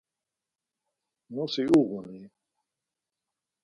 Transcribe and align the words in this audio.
Nosi 1.33 1.63
uğun-i? 1.79 2.23